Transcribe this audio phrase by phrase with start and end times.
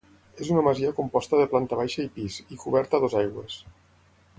[0.45, 3.61] És una masia composta de planta baixa i pis, i coberta a dues aigües.